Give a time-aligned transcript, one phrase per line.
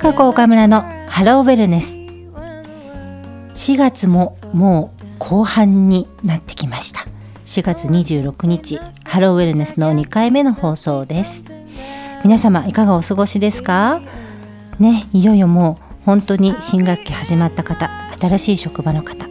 [0.00, 1.98] 高子岡村のハローウェルネス。
[3.54, 7.06] 4月ももう後半になってきました。
[7.44, 11.44] 4月26日ハローウェルネスの2回目の放送です。
[12.24, 14.00] 皆様いかがお過ごしですか？
[14.78, 17.90] ねいよいよもう本当に新学期始まった方
[18.20, 19.26] 新しい職場の方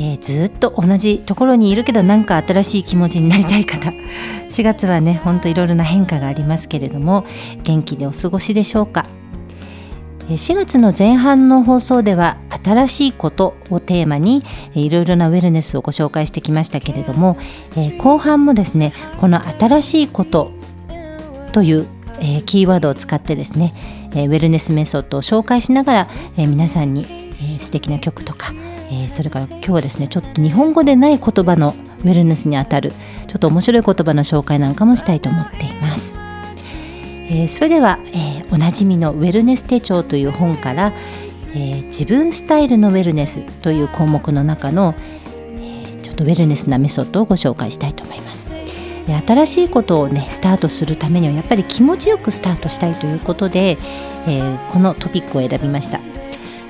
[0.00, 7.24] えー、ずっと同じところにいるけどなんか新しい気持ちになりたい方4月はねほんといろいろな変化がありますけれども
[7.64, 9.06] 元気でお過ごしでしょうか？
[10.28, 14.42] 4月の前半の放送では新しいことをテーマに
[14.74, 17.38] いろいろなウェルネスをご紹介してきましたけれども
[17.98, 20.52] 後半もですねこの新しいこと
[21.52, 21.86] という
[22.44, 23.72] キーワードを使ってですね
[24.12, 27.06] ウェルネスメソッドを紹介しながら皆さんに
[27.58, 28.52] 素敵な曲とか
[29.08, 32.92] それから今日はですねちょっと日本語でない言葉のウェルネスにあたる
[33.28, 36.18] ちょっと面白い言葉の紹介なんかもしたいと思っています。
[37.48, 37.98] それでは、
[38.58, 40.92] おなじみの「ウェルネス手帳」という本から
[41.54, 44.96] 「えー、自分スタイルのウェルネス」という項目の中の、
[45.60, 48.50] えちょっとウェルネスなメソッドをご紹介したいと思います。
[49.26, 53.78] 新しいことをねスタートするためにはやっぱり気持ちよくスタートしたいということで、
[54.26, 56.00] えこのトピックを選びました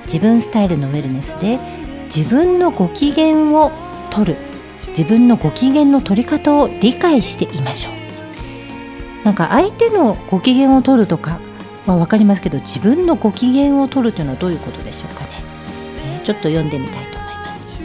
[0.03, 1.57] 自分スタイルのウェルネスで
[2.05, 3.71] 自分のご機嫌を
[4.11, 4.37] 取る
[4.89, 11.39] 自分のご機嫌の取り方を理解していましょうなんか相手のご機嫌を取るとか
[11.93, 15.29] は分かりますけど自分のご機嫌を取るというのはどういうことでしょうかね、
[16.17, 17.79] えー、ちょっと読んでみたいと思います。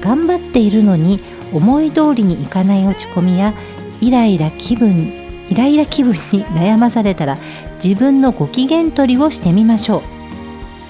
[0.00, 1.20] 頑張っているのに
[1.52, 3.54] 思い通りにいかない落ち込みや
[4.00, 7.38] イライラ気分イライラ気分に悩まされたら
[7.82, 10.02] 自分のご機嫌取りをしてみましょう。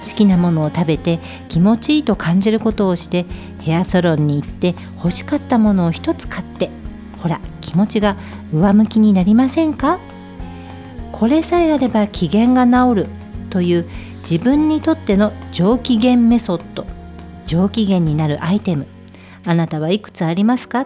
[0.07, 1.19] 好きなものを食べて
[1.49, 3.25] 気持ちいいと感じることをして
[3.59, 6.69] ヘアサロンに行って欲しかったものを一つ買って
[7.17, 8.15] ほら気持ちが
[8.53, 9.99] 上向きになりませんか？
[11.17, 13.07] これさえあれば機嫌が治る
[13.49, 13.89] という
[14.21, 16.85] 自分にとっての上機嫌メソッド
[17.45, 18.85] 上機嫌になるアイテム
[19.45, 20.85] あなたはいくつありますか？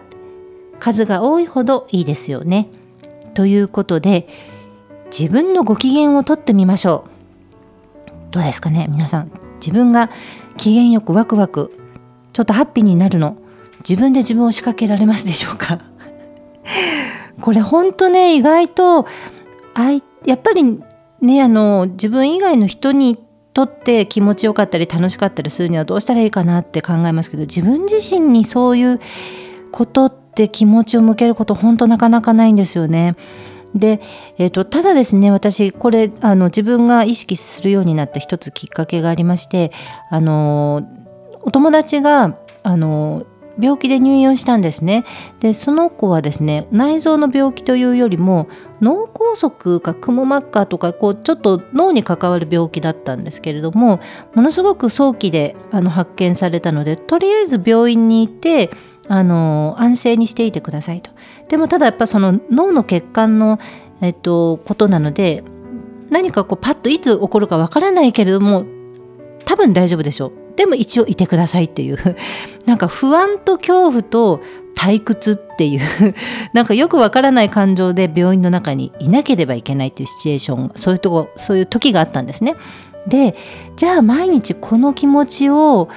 [0.80, 2.70] 数が多いほどいいですよね。
[3.34, 4.28] ということで
[5.18, 7.04] 自分のご機嫌をとってみましょ
[8.08, 8.12] う。
[8.32, 8.88] どうですかね？
[8.90, 10.10] 皆さん自分が
[10.58, 11.76] 機嫌よくワクワク
[12.32, 13.36] ちょっとハッピーになるの
[13.80, 15.80] 自分で自分を仕掛けられますでしょうか？
[17.42, 19.08] これほんとね意外と
[19.74, 20.64] あいやっぱり
[21.22, 23.18] ねあの自分以外の人に
[23.54, 29.00] とって気持ちよかったり楽しかったりするにはどうしたらいいかなって考えますけど自分自身にそういう
[29.72, 33.16] ことって気持ちを向けること本当なかなかないんですよね。
[33.76, 34.02] で、
[34.38, 39.72] えーと、ただですね私これあの自分が意識するようになった一つきっかけがありまして
[40.10, 40.82] あの
[41.44, 43.26] お友達があの
[43.60, 45.04] 病気で入院をしたんですね
[45.40, 48.48] でその子はですね内臓の病気というよりも
[48.82, 54.00] 脳梗塞かくも膜下とかこうちょっと脳に関わる病気だったんですけれども
[54.34, 58.72] ものすごく早期であの発見されたのでとりあえず病院に行って
[59.08, 61.12] あの安静にしていてくださいと。
[61.50, 63.60] でもただやっぱその脳の血管の、
[64.02, 65.44] えっと、ことなので
[66.10, 68.66] 何かこうパッといつ起こるかわからないけれども
[69.44, 71.98] 多分大丈夫でしょうでも一応いてくださいっていう
[72.66, 74.42] なんか不安と恐怖と
[74.76, 75.82] 退屈っていう
[76.54, 82.56] なんかよくわからない感情で病院の中にいなければいけないっていうシチュエーションそういうとこそういう時があったんですね。
[83.08, 83.36] で
[83.78, 85.90] じゃあ毎日この気持ちを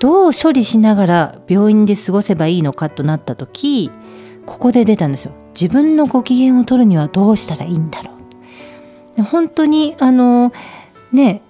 [0.00, 3.90] どう処理しながら病院で過ごせばいいのかとなった時
[4.46, 5.32] ここで出たんですよ。
[5.58, 8.10] 自分のご機嫌を取るにはどうしたらいいんだろ
[9.18, 9.22] う。
[9.22, 10.52] 本当にあの
[11.12, 11.42] ね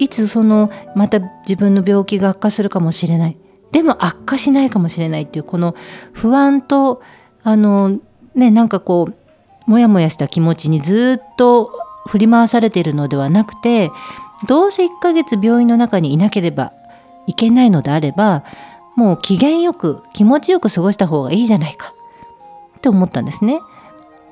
[0.00, 3.36] いつそのまた自分の病気が悪化するかもしれない
[3.70, 5.76] でも悪化しないかもしれないっていうこの
[6.12, 7.02] 不安と
[7.42, 8.00] あの
[8.34, 11.70] ねなんかこうモヤモヤした気持ちにずっと
[12.08, 13.90] 振り回されているのではなくて
[14.48, 16.72] どうせ1ヶ月病院の中にいなければ
[17.26, 18.44] いけないのであれば
[18.96, 21.94] もう機嫌よく気持ちよく過ごした方がいいじゃないか
[22.78, 23.60] って思ったんですね。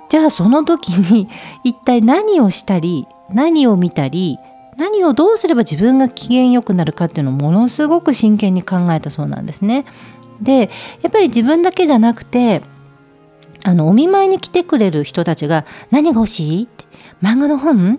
[0.08, 1.28] じゃあその時に
[1.64, 4.38] 一体何をしたり何を見たり
[4.78, 9.84] 何をどうすれば自分が機嫌よくなるかっていうのをものすごく真剣に考えたそうなんですね。
[10.40, 10.70] で
[11.02, 12.62] やっぱり自分だけじゃなくて
[13.64, 16.84] あのお見舞いに来てくれる人たちが「何が欲しい?」って
[17.20, 17.98] 「漫画の本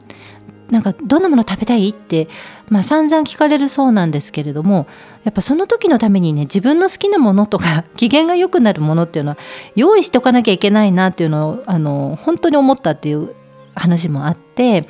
[0.72, 2.30] なんかどんなもの食べたい?」って、
[2.70, 4.88] まあ、散々聞かれるそうなんですけれども
[5.26, 9.38] やっぱその時のためにね自分の好きなものとか 機嫌が良くなるものっていうのは
[9.76, 13.36] 用意しておかなきゃいけないなっていうのをあの本当に思ったっていう
[13.76, 14.88] 話もあって。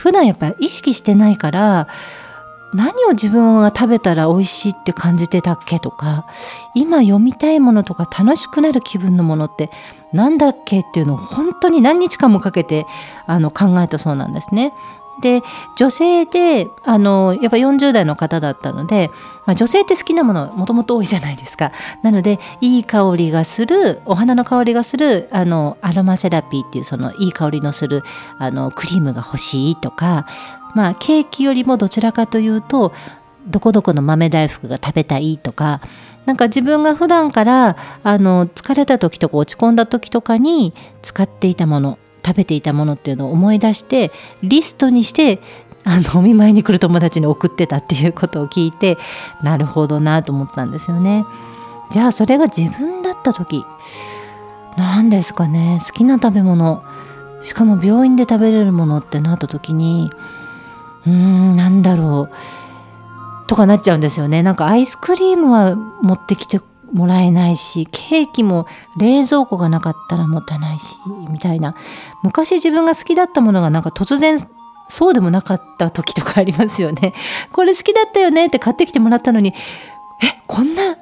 [0.00, 1.86] 普段やっぱ意識してないから
[2.72, 6.26] 何を自分は食べたら美味しいって感じてたっけとか
[6.74, 9.70] 今読みたいものとか楽しくなる気分のものって
[10.14, 12.86] 何だっけっていうのを本当に何日間もかけて
[13.26, 14.72] あの考えたそうなんですね。
[15.20, 15.42] で
[15.76, 19.10] 女性であのやっぱ40代の方だったので、
[19.46, 21.72] まあ、女性って好きなものもともと多いじゃないですか。
[22.02, 28.02] なのでいい香りがするお花の香りがするあのアロマセラピーっていうそのいい香りのする
[28.38, 30.26] あのクリームが欲しいとか
[30.74, 32.92] まあケーキよりもどちらかというと
[33.46, 35.80] どこどこの豆大福が食べたいとか
[36.26, 41.98] なんか自分が普段からあの疲れた時とか落ち込んだ時とかに使っていたもの。
[42.24, 44.10] 食べていたものっていうのを思い出して
[44.42, 45.40] リストにして
[45.84, 48.98] あのお見舞いに来る友達に送ってたっていうことを聞いて
[49.42, 51.24] なるほどなと思ったんですよね。
[51.90, 53.64] じゃあそれが自分だった時
[54.76, 56.84] 何ですかね好きな食べ物
[57.40, 60.10] しかも病院で食べれるものってなった時に
[61.06, 66.60] うーんなんだろうとかなっちゃうんですよねなんかアイスクリームは持ってきて
[66.92, 68.66] もらえないしケーキも
[68.96, 70.96] 冷蔵庫がなかったら持たないし
[71.28, 71.74] みたいな。
[72.22, 74.38] 昔自分が好きだったものがなんか突然
[74.88, 77.14] そうでもなかった時とかありますよね。
[77.52, 79.54] これ好きだったよねって買ってきてもらったのに
[80.22, 80.96] えこんな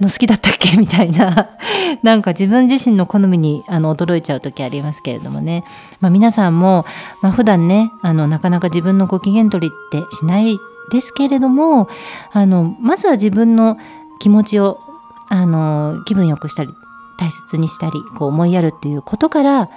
[0.00, 0.76] の好きだったっけ？
[0.76, 1.50] みたいな。
[2.02, 5.64] なんか自分自身の好みにあの驚いちゃう時ありますけれどもね、
[6.00, 6.84] まあ、皆さんも、
[7.22, 10.58] まあ、普段ねあのなかなか自分のご機嫌取りってしない
[10.90, 11.88] ですけれども
[12.32, 13.78] あのまずは自分の
[14.18, 14.80] 気持ちを
[15.28, 16.74] あの気分よくしたり
[17.18, 19.70] 大切にしたりこう思いやるっていうことから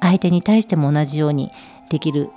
[0.00, 1.50] 相手に対しても同じように
[1.88, 2.30] できる、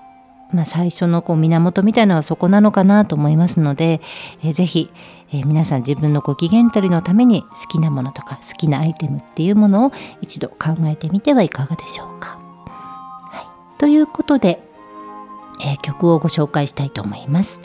[0.53, 4.01] まあ、最初のこう源みたいなのはそこなのかなと思いますので、
[4.43, 4.89] えー、ぜひ、
[5.33, 12.39] えー、皆さん自分のご機嫌取りのために好きなものとか好きなアイテムっていうものを一度考えてみてはいかがでしょうか。
[13.31, 14.61] はい、ということで、
[15.61, 17.59] えー、曲をご紹介したいと思います。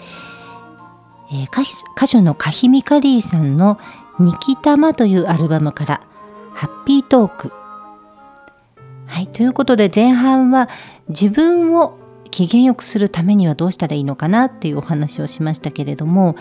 [1.30, 3.78] えー、歌手のカヒミカリーさんの
[4.18, 6.00] 「ニキタマ」というアルバムから
[6.54, 7.52] 「ハッピートーク」
[9.06, 10.68] はい、ということで前半は
[11.08, 11.98] 自分を
[12.30, 16.34] 機嫌よくするためにはどうしたらいいのかなっていうお話をしましたけれども、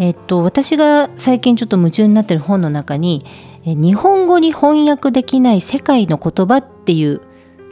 [0.00, 3.24] えっと、私が最近ちょっと夢中になってる本の中に
[3.64, 7.20] 「日本語に翻訳できない世界の言葉」っていう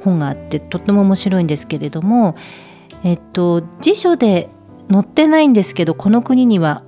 [0.02, 2.36] 本があってとっても面白いんですけれども、
[3.04, 4.48] えっと、辞書で
[4.90, 6.82] 載ってないんですけどこの国には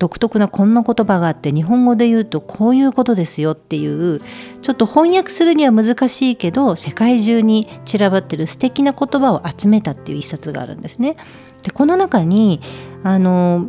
[0.00, 4.20] 独特なこんな言葉があって日本語で言うとこういうことですよっていう
[4.62, 11.16] ちょっと翻訳するには難しいけど世界中に散らばってる素敵な言葉を集めたっていう一冊があるんですね。
[11.62, 12.60] でこの中に
[13.02, 13.68] あの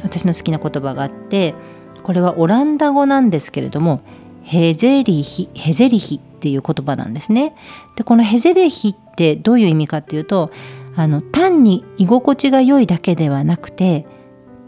[0.00, 1.56] 私の好きな言葉があって
[2.04, 4.02] これはオランダ語なんですけれども
[4.44, 7.56] ヘゼリヒヘゼリヒっていう言葉なんですね。
[7.96, 10.52] でこのヘゼリヒってどういう意味かっていうと
[10.94, 14.06] あの単に居心地が良いだけではなくて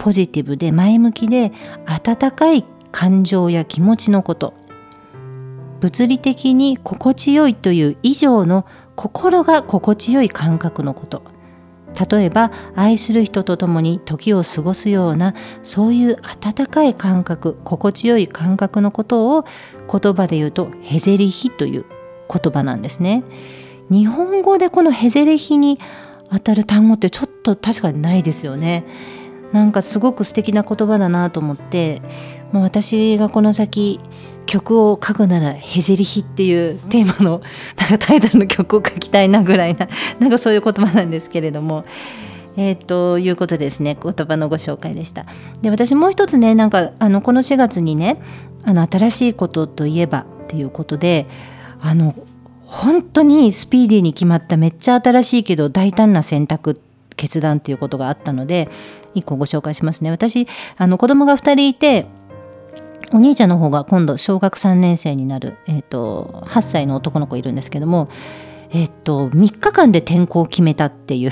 [0.03, 1.53] ポジティブで前向きで
[1.87, 4.53] 温かい感情や気持ちのこと
[5.81, 8.67] 物理的に心地よいという以上の
[8.97, 11.23] 心が心地よい感覚のこと
[12.11, 19.45] 例えば愛する人と共に時を過ごすようなそういう温かい感覚心地よい感覚のことを
[19.89, 21.85] 言葉で言うとヘゼリヒという
[22.29, 23.23] 言葉なんですね。
[23.89, 25.79] 日本語でこのヘゼリヒに
[26.31, 28.85] 当たる単語ってちょっと確かにないですよね。
[29.53, 32.01] なんかすごく素敵な言葉だなと思って
[32.53, 34.01] もう私がこの先
[34.47, 37.43] 曲を書くなら「ヘゼリヒ」っていうテーマの
[37.79, 41.85] なんかタイトルの曲を書きたいなぐらいな なんかそういう言葉なんですけれども。
[42.55, 45.25] えー、ということですね言葉のご紹介でした。
[45.63, 48.19] で私もう一つねなんかあのこの4月にね
[48.63, 51.27] あの新しいことといえばっていうことで
[51.81, 52.15] あの
[52.63, 56.79] 本当にスピーディーに決まっためっちゃ新しいけど大胆な選択
[57.15, 58.69] 決断っていうことがあったので
[59.15, 60.11] 1個ご紹介しますね。
[60.11, 62.07] 私あの子供が2人いて
[63.13, 68.09] お兄ちゃんの方が今度小学3年生になる、えーと、8歳の男の子いるんですけども
[68.75, 71.31] えっと、3日間で転校を決めたっていう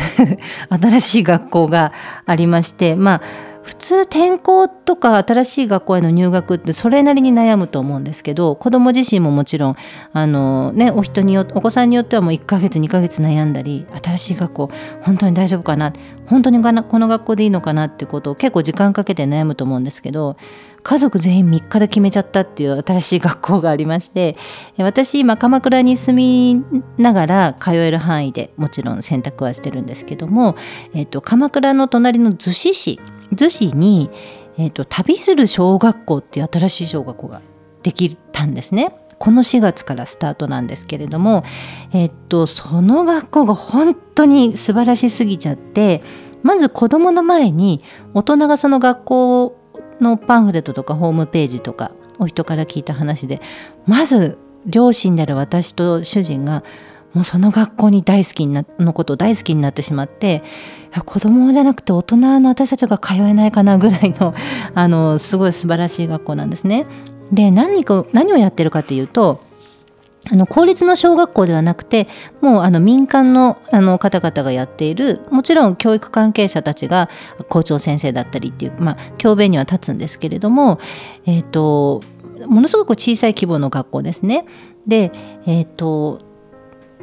[0.69, 1.93] 新しい学校が
[2.27, 3.23] ありましてまあ
[3.63, 9.77] 普通転校とか新しい学校への入学ってそれなりに悩むと思うんですけど子ども自身ももちろん
[10.13, 14.71] あの、ね、お人によお子さんによってはもう1ヶ月2ヶ月悩んだり新しい学校
[15.03, 15.93] 本当に大丈夫かな
[16.27, 20.37] 本当にこの学校でいいのかなってことを結構時間かけて悩むと思うんですけど
[20.83, 24.37] 家族全員3日で決めちゃったっていう新しい学校がありまして
[24.79, 26.65] 私今鎌倉に住み
[26.97, 30.57] ながら通える範囲でもちろん選択はしてるんですけども、
[30.95, 33.01] えっと、鎌倉の隣の逗子市
[33.33, 34.11] 逗子に、
[34.59, 37.43] えーと、旅する小学校っていう新しい小学校が
[37.83, 38.95] できたんですね。
[39.19, 41.45] この4月からスタートなんですけれども、
[41.93, 46.03] えっと、その学校が本当に素晴らしすぎちゃって
[46.43, 47.83] まず子どもの前に
[48.15, 49.57] 大人がその学校
[50.01, 53.43] のパンフレットとかホームページとかお人から聞いた話で
[53.87, 56.65] まず両親である私と主人が
[57.15, 60.43] もうその学校に大好きなのことを大好きになってしまって
[61.05, 64.35] 子供じゃなくて大人の私たちが通えないかなぐらいの
[64.75, 66.87] あのすごい素晴らしい学校なんですね。
[67.33, 69.41] で何か何をやってるかっていうと
[70.33, 72.09] あの公立の小学校ではなくて
[72.41, 77.09] もうあの民間のあの方々がやっているもちろん教育関係者たちが
[77.49, 80.81] 校長先生だったりっていう、まあ、教鞭には立つんですけれども、
[81.25, 82.01] えーと、
[82.49, 84.45] ものすごく小さい規模の学校ですね。
[84.87, 85.13] で、
[85.47, 86.30] えーと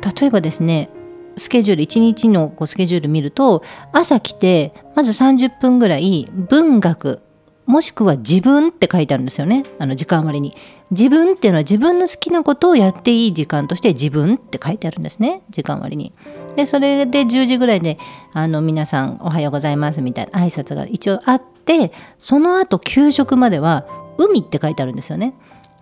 [0.01, 0.89] 例えばですね
[1.37, 7.21] スケジュール1日のこうスケジュール見ると朝来てまず30分ぐらい文学
[7.67, 9.63] もしくは自分って書いてあるんですよね。
[9.77, 10.55] あの時間割に。
[10.89, 15.41] 自分っていうのは自分の好きなことをやっていい時間として自分って書いてあるんですね。
[15.49, 16.13] 時間割に。
[16.55, 17.99] でそれで10時ぐらいで
[18.31, 23.85] あの皆さんおはようございますみたいな挨拶が一応あってその後給食までは
[24.17, 25.33] 海って書いてあるんですよね。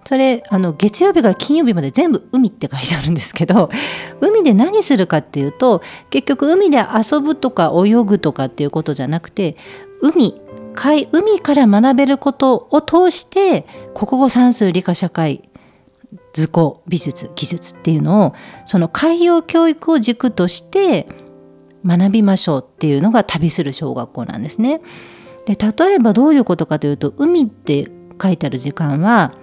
[0.07, 3.71] それあの月曜日から金曜日まで全部海って書いてあるんですけど
[4.21, 5.81] 海で何するかっていうと
[6.11, 9.57] 結局海で遊ぶとか泳ぐとかっていうことじゃなくて
[10.01, 10.39] 海
[10.75, 15.49] 海海から学べることを通して国語算数理科社会
[16.33, 18.33] 図工美術技術っていうのを
[18.65, 21.07] その海洋教育を軸として
[21.85, 24.81] 学びましょうっていうのが旅する小学校なんですね。
[25.45, 27.87] で例えばどういうことかというと海って
[28.21, 29.33] 書いてある時間は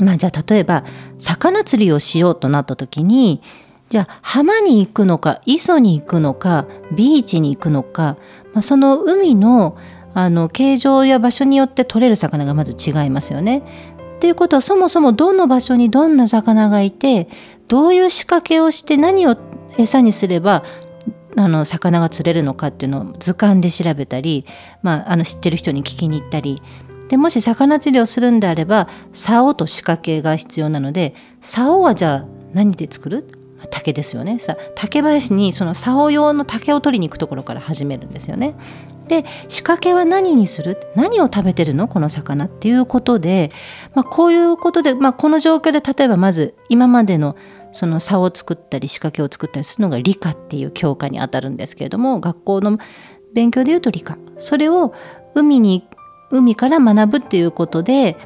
[0.00, 0.84] まあじゃあ例えば
[1.18, 3.40] 魚釣りをしようとなった時に
[3.88, 8.16] じゃあ浜に行くのか磯に行くのかビーチに行くのか、
[8.52, 9.76] まあ、その海の
[10.14, 13.62] あの形状や場所によって取れる魚がまず違いますよね。
[14.16, 17.28] っていうことはそもそもどの場所にどんな魚がいて
[17.68, 19.36] どういう仕掛けをして何を
[19.76, 20.64] 餌にすれば
[21.36, 24.46] あの魚が釣れるのかっていうのを図鑑で調べたり、
[24.82, 26.62] まあ、あの知ってる人に聞きに行ったり
[27.08, 33.28] でもし魚釣りをするんであれば竿と仕掛けが必要なので竿はじゃあ何で作る？
[33.70, 34.38] 竹ですよね。
[34.38, 38.54] さ竹林にその竿用の竹を取りに行くところから始めるんですよね。
[39.08, 40.78] で仕掛けは何にする？
[40.94, 41.88] 何を食べてるの？
[41.88, 43.50] この魚っていうことで、
[43.94, 47.36] まあ、こういうことで、まあ、この状況で例えばまず今までの
[47.72, 52.78] その差を作ったり仕掛けを作ったりするのが理科っていう教科にあたるんですけれども学校の
[53.32, 54.18] 勉強でいうと理科。
[54.38, 54.92] それを
[55.34, 55.86] 海に
[56.30, 58.16] 海から学ぶっていうことで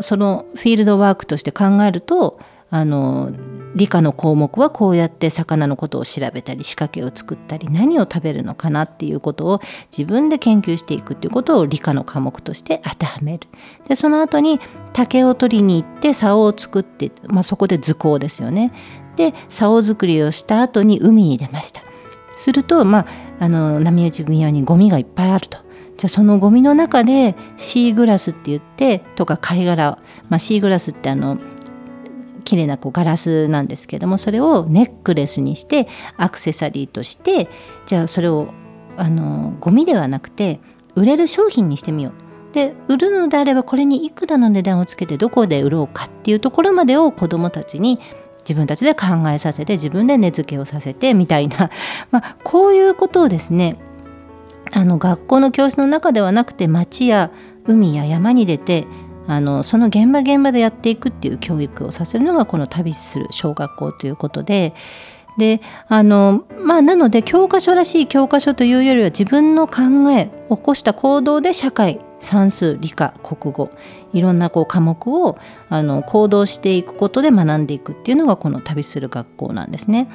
[0.00, 2.38] そのフィールドワークとして考えると
[2.70, 3.32] あの
[3.74, 13.48] 理科の項目はこうやって魚のことを調べたり仕掛けを作ったり何を食べるのかなっていうことを自分で研究していくっていうことを理科の科目として当てはめる。
[13.88, 14.60] でその後に
[14.92, 18.72] 竹を取りに行って竿を作って、まあ、そこで図工ですよね。
[19.16, 21.82] で竿作りをした後に海に出ました。
[22.32, 23.06] すると、まあ、
[23.40, 25.58] あの波打ち際にゴミがいっぱいあると。
[25.98, 31.38] じゃあそのゴミの中でシーグラスって言ってとか貝殻、まあ、シーグラスってあの
[32.44, 37.48] 綺麗なこうガラスなんですけどもそれをネックレスにしてアクセサリーとして
[37.86, 38.54] じゃあそれを
[38.96, 40.60] あのゴミではなくて
[40.94, 42.28] 売れる商品にしてみよう。
[42.52, 47.98] で売るのであればこれにいくらの値段をつけてどこで売ろうかっていうところまでを子どもたちに
[48.40, 51.70] 自分たちで考えさせて自分で値付けをさせてみたいな、
[52.10, 53.76] まあ、こういうことをですね
[54.72, 57.30] あの学校の教室の中ではなくて町や
[57.66, 58.86] 海や山に出て
[59.26, 64.74] あのその現場現場でやっていくっていう教育をさせるのがこの旅する小学校ということで
[65.36, 73.70] であのまあなので教科書らしい教科書というよりは自分の考え起こした行動で社会算数理科国語
[74.12, 80.08] いろんなこう科目をあの行動していくことで学んでいくっていうのがこの旅する学校なんですね。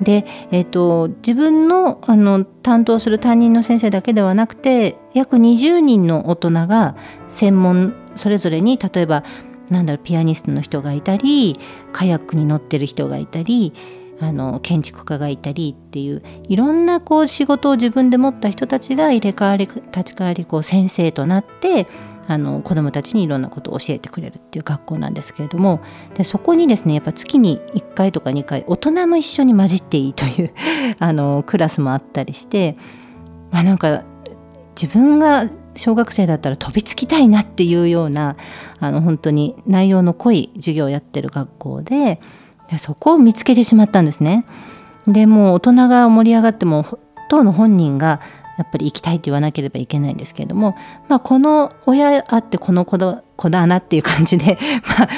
[0.00, 6.96] で、えーと、自分のあの担当する担任の先生だけではなくて約20人の大人が
[7.28, 9.24] 専門それぞれに例えば
[9.70, 11.56] なんだろうピアニストの人がいたり
[11.92, 13.72] カヤックに乗ってる人がいたり
[14.20, 21.86] あの建築家がいたりっていういろんなこう仕事を自分で持った人たちが入れ替わり立ち替わりこう先生となって
[22.26, 25.80] あの子どもたちにいろんなことを教えてくれるっていう学校なんですけれども
[26.14, 30.52] でそこにですねやっぱ月に1回とか2回大人も一緒に混じっていいという
[30.98, 32.76] あのクラスもあったりして、
[33.50, 34.02] まあ、なんか
[34.80, 38.36] 自分が小学生だったら飛びつきたいなっていうような
[38.80, 42.20] あの本当に内容の濃い授業をやってる学校で
[42.70, 44.46] でそこを見つけてしまったんですね。
[45.06, 48.20] でもう大人が盛り上がっても当の本人が
[48.56, 50.76] やっぱり行きたいって言わなければいけないんですけれども、
[51.08, 55.08] まあ、この親あってこの子だ子だなっていう感じで、 まあ、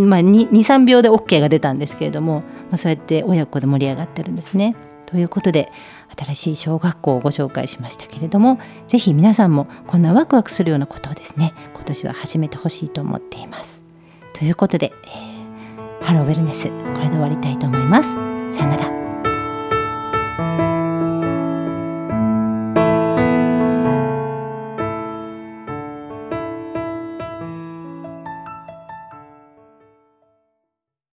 [0.00, 2.42] まあ、23秒で OK が出たんですけれども、ま
[2.72, 4.74] あ、そうやって親子で盛り上がってるんですね。
[5.06, 5.72] ということで
[6.16, 13.82] 新しい小学校をご紹介しましたけれども是非皆さんもこんなワクワクするようなことをですね今年は始めてほしいと思っています。
[14.32, 18.12] ということで、えー、ハローウェルネスこれで終わりたいと思います。
[18.50, 20.69] さよなら